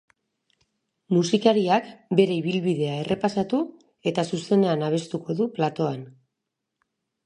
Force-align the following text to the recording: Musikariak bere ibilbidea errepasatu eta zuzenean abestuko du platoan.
Musikariak 1.17 1.91
bere 2.21 2.39
ibilbidea 2.41 2.97
errepasatu 3.03 3.63
eta 4.13 4.29
zuzenean 4.35 4.91
abestuko 4.93 5.41
du 5.43 5.53
platoan. 5.61 6.07